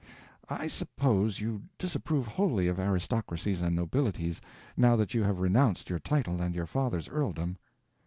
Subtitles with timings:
[0.49, 4.41] "I suppose you disapprove wholly of aristocracies and nobilities,
[4.75, 7.59] now that you have renounced your title and your father's earldom."